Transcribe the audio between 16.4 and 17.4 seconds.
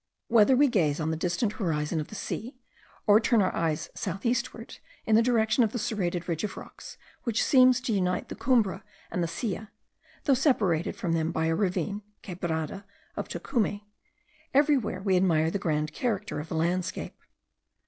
the landscape.